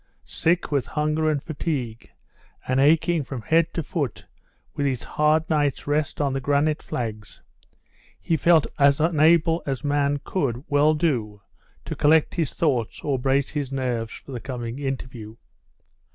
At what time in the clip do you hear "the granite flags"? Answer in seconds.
6.33-7.39